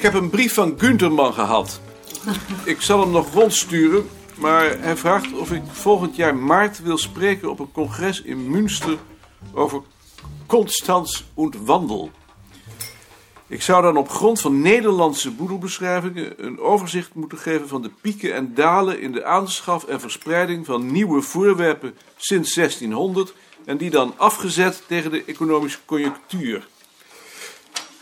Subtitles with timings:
[0.00, 1.80] Ik heb een brief van Gunterman gehad.
[2.64, 7.50] Ik zal hem nog rondsturen, maar hij vraagt of ik volgend jaar maart wil spreken
[7.50, 8.98] op een congres in Münster
[9.54, 9.82] over
[10.46, 12.10] Constans und Wandel.
[13.46, 18.34] Ik zou dan op grond van Nederlandse boedelbeschrijvingen een overzicht moeten geven van de pieken
[18.34, 24.14] en dalen in de aanschaf en verspreiding van nieuwe voorwerpen sinds 1600 en die dan
[24.16, 26.68] afgezet tegen de economische conjunctuur.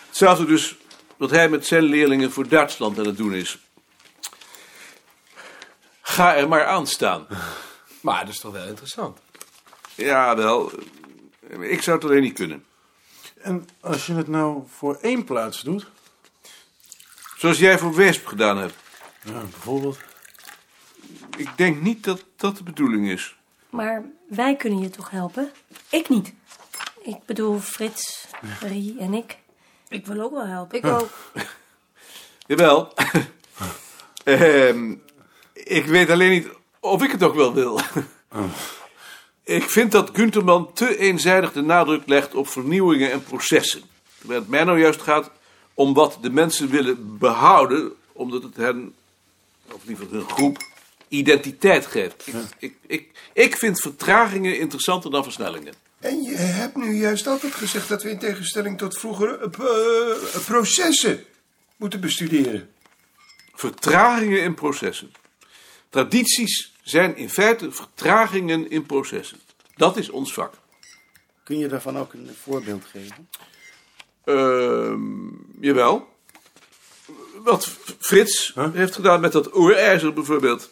[0.06, 0.76] Hetzelfde dus
[1.18, 3.58] wat hij met zijn leerlingen voor Duitsland aan het doen is.
[6.00, 7.26] Ga er maar aan staan.
[8.00, 9.18] Maar dat is toch wel interessant.
[9.94, 10.72] Ja, wel.
[11.60, 12.64] Ik zou het alleen niet kunnen.
[13.42, 15.86] En als je het nou voor één plaats doet,
[17.36, 18.74] Zoals jij voor Weesp gedaan hebt.
[19.24, 19.98] ja, bijvoorbeeld.
[21.36, 23.36] Ik denk niet dat dat de bedoeling is.
[23.70, 25.52] Maar wij kunnen je toch helpen?
[25.88, 26.32] Ik niet.
[27.02, 28.26] Ik bedoel, Frits,
[28.60, 29.38] Rie en ik.
[29.88, 30.78] Ik wil ook wel helpen.
[30.78, 31.10] Ik ook.
[32.46, 32.92] Jawel.
[34.24, 34.94] Ehm,
[35.52, 36.48] ik weet alleen niet
[36.80, 37.80] of ik het ook wel wil.
[39.44, 43.82] Ik vind dat Gunterman te eenzijdig de nadruk legt op vernieuwingen en processen.
[44.18, 45.30] Terwijl het mij nou juist gaat
[45.74, 48.94] om wat de mensen willen behouden, omdat het hen,
[49.72, 50.58] of liever hun groep,
[51.08, 52.26] identiteit geeft.
[52.26, 55.74] Ik, ik, ik, ik vind vertragingen interessanter dan versnellingen.
[56.00, 60.44] En je hebt nu juist altijd gezegd dat we in tegenstelling tot vroeger eh, eh,
[60.44, 61.24] processen
[61.76, 62.70] moeten bestuderen.
[63.54, 65.12] Vertragingen in processen.
[65.88, 69.40] Tradities zijn in feite vertragingen in processen.
[69.76, 70.54] Dat is ons vak.
[71.42, 73.28] Kun je daarvan ook een voorbeeld geven?
[74.24, 76.16] Ehm, jawel.
[77.42, 77.66] Wat
[77.98, 80.70] Frits heeft gedaan met dat oerijzer bijvoorbeeld.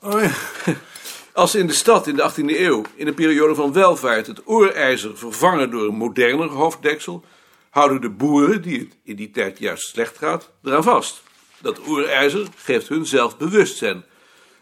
[0.00, 0.34] Oh ja.
[1.36, 5.18] Als in de stad in de 18e eeuw, in een periode van welvaart, het oerijzer
[5.18, 7.24] vervangen door een moderner hoofddeksel,
[7.70, 11.22] houden de boeren, die het in die tijd juist slecht gaat, eraan vast.
[11.58, 14.04] Dat oerijzer geeft hun zelfbewustzijn.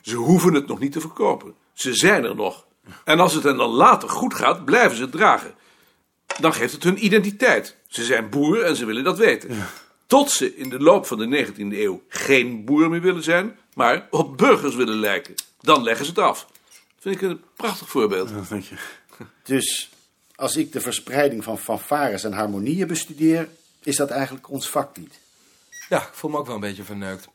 [0.00, 1.54] Ze hoeven het nog niet te verkopen.
[1.72, 2.64] Ze zijn er nog.
[3.04, 5.54] En als het hen dan later goed gaat, blijven ze het dragen.
[6.40, 7.76] Dan geeft het hun identiteit.
[7.88, 9.50] Ze zijn boeren en ze willen dat weten.
[10.06, 14.06] Tot ze in de loop van de 19e eeuw geen boer meer willen zijn, maar
[14.10, 15.34] op burgers willen lijken.
[15.60, 16.46] Dan leggen ze het af.
[17.04, 18.28] Vind ik een prachtig voorbeeld.
[18.48, 18.74] Je.
[19.42, 19.90] Dus
[20.34, 23.48] als ik de verspreiding van fanfares en harmonieën bestudeer,
[23.82, 25.18] is dat eigenlijk ons vak niet.
[25.88, 27.28] Ja, ik voel me ook wel een beetje verneukt.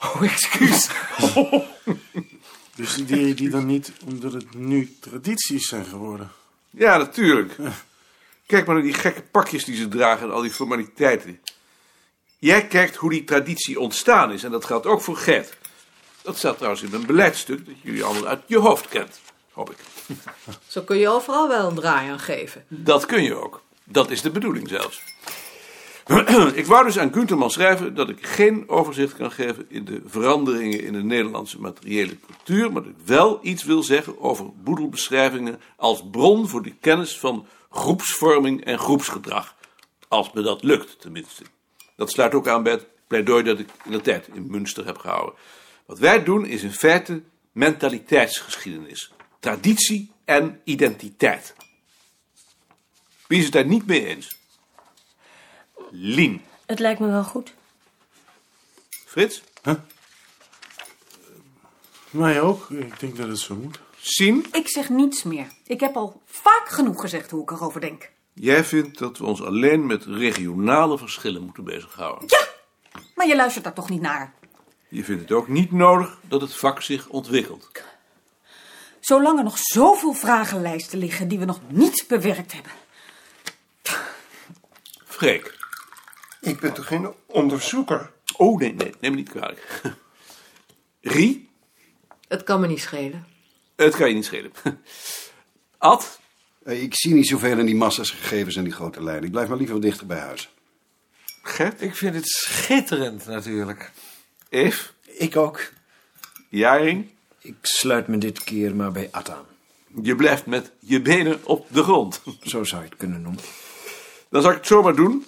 [0.00, 0.88] Oh, excuus.
[2.74, 6.30] Dus studeer je die dan niet omdat het nu tradities zijn geworden?
[6.70, 7.56] Ja, natuurlijk.
[8.46, 11.40] Kijk maar naar die gekke pakjes die ze dragen en al die formaliteiten.
[12.38, 15.56] Jij kijkt hoe die traditie ontstaan is en dat geldt ook voor Gert.
[16.22, 19.20] Dat staat trouwens in mijn beleidstuk dat jullie allemaal uit je hoofd kent,
[19.52, 19.76] hoop ik.
[20.66, 22.64] Zo kun je overal wel een draai aan geven.
[22.68, 23.62] Dat kun je ook.
[23.84, 25.02] Dat is de bedoeling zelfs.
[26.54, 30.82] ik wou dus aan Gunterman schrijven dat ik geen overzicht kan geven in de veranderingen
[30.82, 36.04] in de Nederlandse materiële cultuur, maar dat ik wel iets wil zeggen over boedelbeschrijvingen als
[36.10, 39.54] bron voor de kennis van groepsvorming en groepsgedrag.
[40.08, 41.42] Als me dat lukt, tenminste.
[41.96, 44.98] Dat sluit ook aan bij het pleidooi dat ik in de tijd in Münster heb
[44.98, 45.34] gehouden.
[45.88, 47.22] Wat wij doen is in feite
[47.52, 49.12] mentaliteitsgeschiedenis.
[49.40, 51.54] Traditie en identiteit.
[53.26, 54.38] Wie is het daar niet mee eens?
[55.90, 56.42] Lien.
[56.66, 57.54] Het lijkt me wel goed.
[59.06, 59.42] Frits?
[62.10, 62.70] Mij ook.
[62.70, 63.80] Ik denk dat het zo moet.
[64.00, 64.46] Sien?
[64.52, 65.46] Ik zeg niets meer.
[65.64, 68.10] Ik heb al vaak genoeg gezegd hoe ik erover denk.
[68.32, 72.28] Jij vindt dat we ons alleen met regionale verschillen moeten bezighouden.
[72.28, 72.46] Ja,
[73.14, 74.34] maar je luistert daar toch niet naar.
[74.88, 77.70] Je vindt het ook niet nodig dat het vak zich ontwikkelt.
[79.00, 82.72] Zolang er nog zoveel vragenlijsten liggen die we nog niet bewerkt hebben.
[85.04, 85.56] Freek.
[86.40, 88.12] Ik ben toch geen onderzoeker?
[88.36, 89.80] Oh, nee, nee, neem me niet kwalijk.
[91.00, 91.48] Rie?
[92.28, 93.26] Het kan me niet schelen.
[93.76, 94.52] Het kan je niet schelen.
[95.78, 96.18] Ad?
[96.64, 99.24] Eh, Ik zie niet zoveel in die massa's gegevens en die grote lijnen.
[99.24, 100.48] Ik blijf maar liever wat dichter bij huis.
[101.42, 101.82] Gert?
[101.82, 103.90] Ik vind het schitterend natuurlijk.
[104.48, 104.88] Eve?
[105.04, 105.60] Ik ook.
[106.48, 107.10] Jaring?
[107.38, 109.44] Ik sluit me dit keer maar bij Ad aan.
[110.02, 112.22] Je blijft met je benen op de grond.
[112.42, 113.40] Zo zou je het kunnen noemen.
[114.30, 115.26] Dan zal ik het zomaar doen.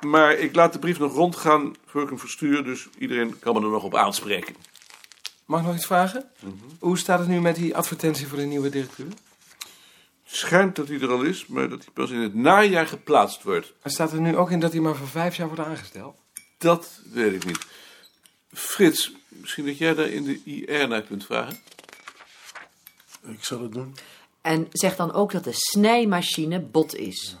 [0.00, 2.64] Maar ik laat de brief nog rondgaan voor ik hem verstuur.
[2.64, 4.54] Dus iedereen kan me er nog op aanspreken.
[5.44, 6.30] Mag ik nog iets vragen?
[6.78, 9.06] Hoe staat het nu met die advertentie voor de nieuwe directeur?
[9.06, 13.42] Het schijnt dat hij er al is, maar dat hij pas in het najaar geplaatst
[13.42, 13.72] wordt.
[13.82, 16.16] Er staat er nu ook in dat hij maar voor vijf jaar wordt aangesteld.
[16.58, 17.66] Dat weet ik niet.
[18.54, 21.58] Frits, misschien dat jij daar in de IR naar kunt vragen?
[23.22, 23.96] Ik zal het doen.
[24.40, 27.36] En zeg dan ook dat de snijmachine bot is.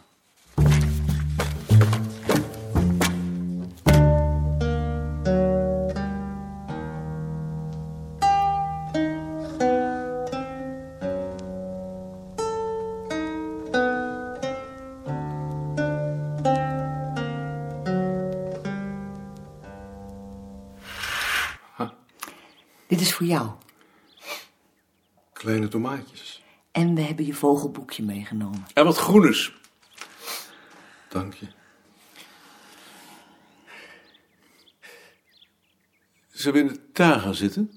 [22.86, 23.50] Dit is voor jou.
[25.32, 26.42] Kleine tomaatjes.
[26.72, 28.64] En we hebben je vogelboekje meegenomen.
[28.74, 29.52] En wat groenes.
[31.08, 31.46] Dank je.
[36.28, 37.72] Zullen we in de tuin gaan zitten?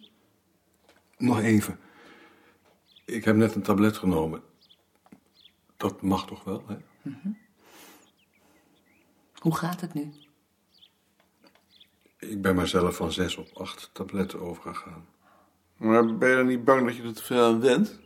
[1.17, 1.79] Nog even.
[3.05, 4.43] Ik heb net een tablet genomen.
[5.77, 6.77] Dat mag toch wel, hè?
[9.33, 10.13] Hoe gaat het nu?
[12.27, 15.07] Ik ben maar zelf van zes op acht tabletten overgegaan.
[15.77, 17.99] Maar ben je dan niet bang dat je er te veel aan went?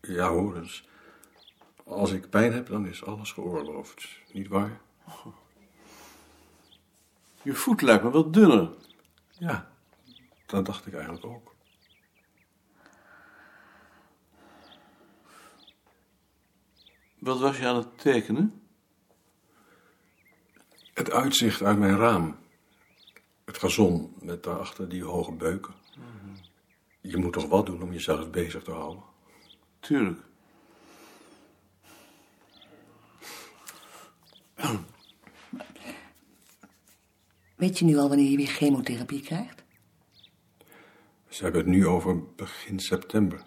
[0.00, 0.88] Ja hoor, dus
[1.84, 4.08] als ik pijn heb, dan is alles geoorloofd.
[4.32, 4.80] Niet waar?
[7.42, 8.70] Je voet lijkt me wat dunner.
[9.30, 9.70] Ja,
[10.46, 11.54] dat dacht ik eigenlijk ook.
[17.18, 18.62] Wat was je aan het tekenen?
[20.94, 22.36] Het uitzicht uit mijn raam.
[23.48, 25.74] Het gazon met daarachter die hoge beuken.
[27.00, 29.02] Je moet toch wat doen om jezelf bezig te houden?
[29.80, 30.20] Tuurlijk.
[37.54, 39.64] Weet je nu al wanneer je weer chemotherapie krijgt?
[41.28, 43.42] Ze hebben het nu over begin september.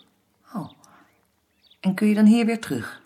[0.54, 0.72] Oh.
[1.80, 3.02] En kun je dan hier weer terug?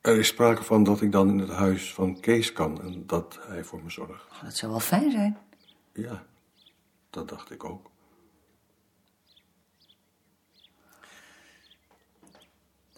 [0.00, 3.38] Er is sprake van dat ik dan in het huis van Kees kan en dat
[3.46, 4.26] hij voor me zorgt.
[4.32, 5.38] Oh, dat zou wel fijn zijn.
[5.98, 6.26] Ja,
[7.10, 7.90] dat dacht ik ook.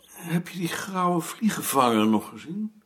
[0.06, 2.82] Heb je die grauwe vliegenvanger nog gezien?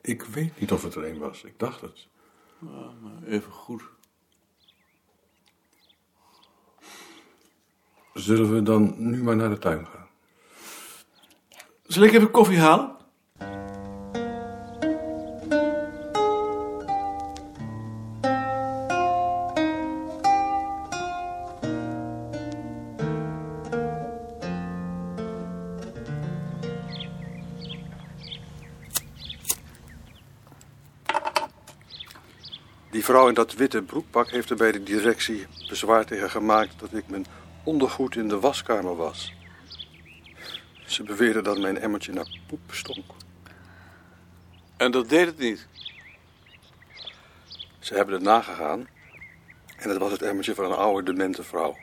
[0.00, 1.44] Ik weet niet of het er een was.
[1.44, 2.08] Ik dacht het.
[2.60, 3.82] Ja, maar even goed.
[8.14, 10.08] Zullen we dan nu maar naar de tuin gaan?
[11.82, 12.96] Zal ik even koffie halen?
[32.94, 36.92] Die vrouw in dat witte broekpak heeft er bij de directie bezwaar tegen gemaakt dat
[36.92, 37.26] ik mijn
[37.64, 39.32] ondergoed in de waskamer was.
[40.86, 43.04] Ze beweerden dat mijn emmertje naar poep stonk.
[44.76, 45.66] En dat deed het niet.
[47.78, 48.88] Ze hebben het nagegaan
[49.76, 51.76] en het was het emmertje van een oude demente vrouw.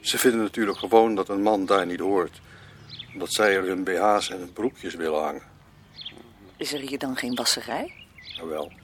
[0.00, 2.40] Ze vinden natuurlijk gewoon dat een man daar niet hoort.
[3.12, 5.42] Omdat zij er hun BH's en hun broekjes willen hangen.
[6.56, 7.94] Is er hier dan geen wasserij?
[8.36, 8.81] Nou wel.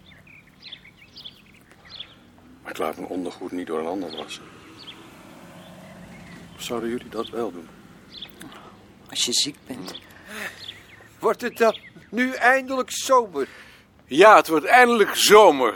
[2.69, 4.43] Maar ik laat mijn ondergoed niet door een ander wassen.
[6.57, 7.69] Of zouden jullie dat wel doen?
[9.11, 10.01] Als je ziek bent.
[11.19, 11.79] Wordt het dan
[12.11, 13.49] nu eindelijk zomer?
[14.07, 15.75] Ja, het wordt eindelijk zomer.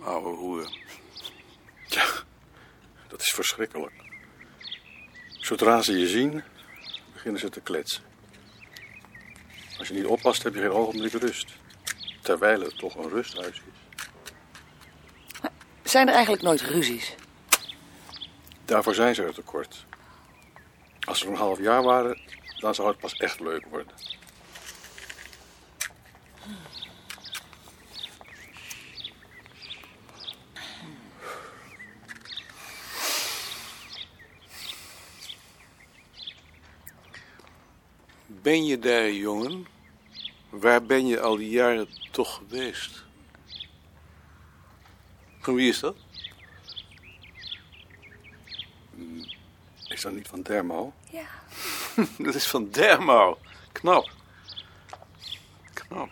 [0.00, 0.78] Oude hoer.
[1.86, 2.06] Ja,
[3.08, 3.92] dat is verschrikkelijk.
[5.28, 6.42] Zodra ze je zien,
[7.12, 8.02] beginnen ze te kletsen.
[9.78, 11.52] Als je niet oppast, heb je geen ogenblik rust.
[12.22, 13.82] Terwijl het toch een rusthuis is.
[15.92, 17.14] Zijn er eigenlijk nooit ruzies?
[18.64, 19.86] Daarvoor zijn ze er tekort.
[21.00, 22.20] Als ze een half jaar waren,
[22.58, 23.92] dan zou het pas echt leuk worden.
[38.26, 39.66] Ben je daar, jongen?
[40.48, 43.04] Waar ben je al die jaren toch geweest?
[45.42, 45.96] Van wie is dat?
[49.88, 50.92] Is dat niet van Dermo?
[51.10, 51.26] Ja.
[52.26, 53.36] dat is van Dermau.
[53.72, 54.10] Knap.
[55.74, 56.10] Knap.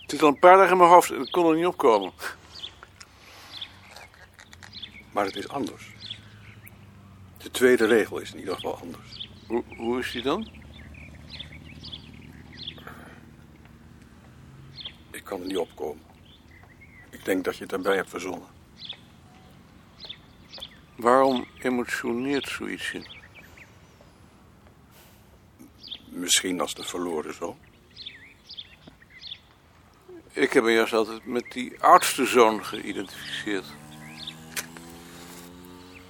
[0.00, 2.12] Het zit al een paar dagen in mijn hoofd en ik kon er niet opkomen.
[5.12, 5.90] Maar het is anders.
[7.38, 9.28] De tweede regel is in ieder geval anders.
[9.46, 10.48] Hoe, hoe is die dan?
[15.10, 16.15] Ik kan er niet opkomen.
[17.26, 18.48] Denk dat je het erbij hebt verzonnen.
[20.96, 23.02] Waarom emotioneert zoiets je?
[26.08, 27.58] Misschien als de verloren zoon.
[30.32, 33.66] Ik heb me juist altijd met die oudste zoon geïdentificeerd.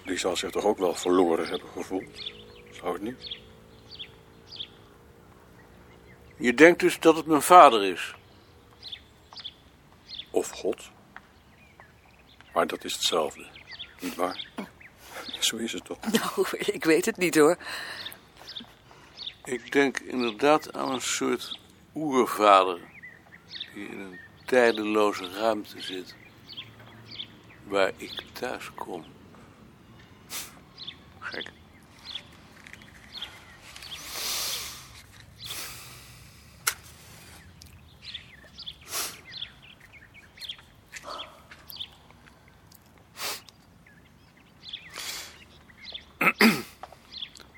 [0.05, 2.33] Die zal zich toch ook wel verloren hebben gevoeld?
[2.71, 3.39] Zou het niet?
[6.37, 8.15] Je denkt dus dat het mijn vader is?
[10.31, 10.95] Of God.
[12.57, 13.47] Maar dat is hetzelfde.
[14.01, 14.49] Niet waar?
[15.39, 15.99] Zo is het toch?
[16.13, 17.57] Nou, ik weet het niet hoor.
[19.45, 21.59] Ik denk inderdaad aan een soort
[21.95, 22.81] oervader
[23.75, 26.15] die in een tijdeloze ruimte zit.
[27.65, 29.05] waar ik thuis kom.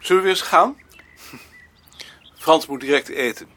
[0.09, 0.77] Zullen we weer eens gaan?
[2.35, 3.49] Frans moet direct eten.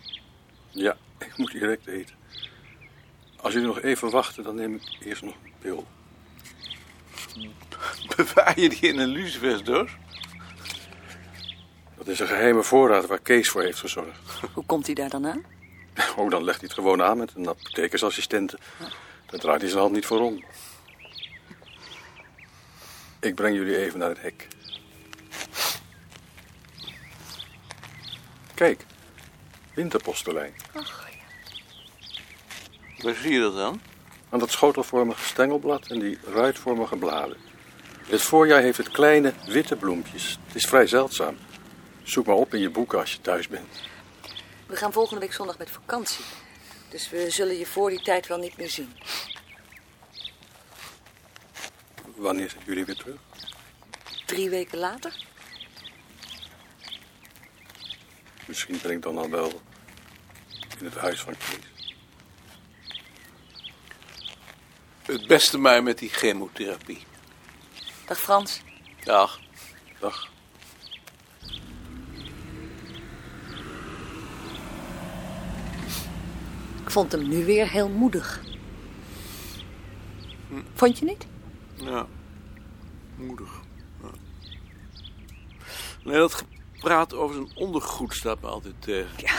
[0.70, 2.16] Ja, ik moet direct eten.
[3.36, 5.88] Als jullie nog even wachten, dan neem ik eerst nog een pil.
[8.16, 9.92] Bewaar je die in een lucifersdoos?
[11.98, 14.20] Dat is een geheime voorraad waar Kees voor heeft gezorgd.
[14.54, 15.46] Hoe komt hij daar dan aan?
[16.16, 18.58] Oh, dan legt hij het gewoon aan met een apothekersassistente.
[19.26, 20.44] Daar draait hij zijn hand niet voor om.
[23.20, 24.48] Ik breng jullie even naar het hek.
[28.62, 28.86] Kijk,
[29.74, 30.54] winterpostelijn.
[32.98, 33.82] Waar zie je dat dan?
[34.30, 37.38] Aan dat schotelvormige stengelblad en die ruitvormige bladen.
[38.06, 40.38] In het voorjaar heeft het kleine witte bloempjes.
[40.46, 41.38] Het is vrij zeldzaam.
[42.04, 43.82] Zoek maar op in je boeken als je thuis bent.
[44.66, 46.26] We gaan volgende week zondag met vakantie.
[46.90, 48.94] Dus we zullen je voor die tijd wel niet meer zien.
[52.16, 53.20] Wanneer zijn jullie weer terug?
[54.26, 55.30] Drie weken later?
[58.48, 59.62] Misschien ben ik dan al wel
[60.80, 61.96] in het huis van Kees.
[65.02, 67.04] Het beste maar met die chemotherapie.
[68.06, 68.62] Dag Frans.
[69.04, 69.40] Dag.
[70.00, 70.30] Dag.
[76.84, 78.42] Ik vond hem nu weer heel moedig.
[80.74, 81.28] Vond je niet?
[81.76, 82.08] Ja,
[83.16, 83.62] moedig.
[84.02, 84.10] Ja.
[86.04, 86.46] Nee, dat
[86.82, 89.10] gepraat over zijn ondergoed staat me altijd tegen.
[89.18, 89.34] Ja,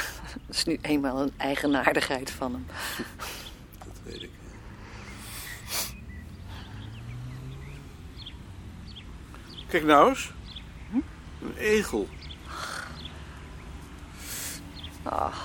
[0.47, 2.67] dat is nu eenmaal een eigenaardigheid van hem.
[3.79, 4.31] Dat weet ik.
[9.69, 10.33] Kijk nou eens.
[11.43, 12.09] Een egel.
[15.03, 15.37] Ah,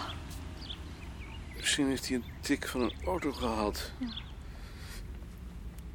[1.55, 3.91] Misschien heeft hij een tik van een auto gehad.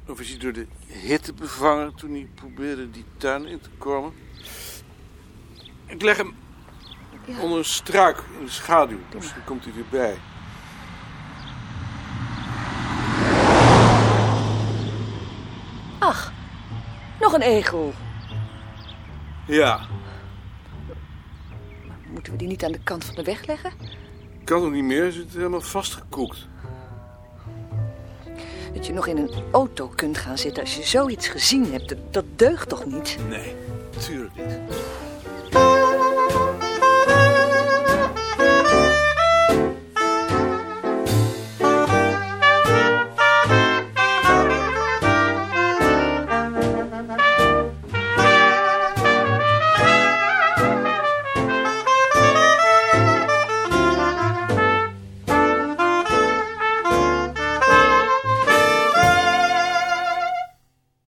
[0.07, 4.13] Of is hij door de hitte bevangen toen hij probeerde die tuin in te komen?
[5.93, 6.35] Ik leg hem
[7.25, 7.39] Ja.
[7.41, 8.99] onder een struik in de schaduw.
[9.15, 10.17] Misschien komt hij weer bij.
[15.99, 16.31] ach,
[17.19, 17.93] nog een egel.
[19.47, 19.79] Ja,
[22.09, 23.71] Moeten we die niet aan de kant van de weg leggen?
[24.43, 25.01] kan nog niet meer.
[25.01, 26.47] Hij zit helemaal vastgekoekt.
[28.73, 31.97] Dat je nog in een auto kunt gaan zitten als je zoiets gezien hebt, dat,
[32.13, 33.17] dat deugt toch niet?
[33.29, 33.55] Nee,
[33.93, 34.57] natuurlijk niet.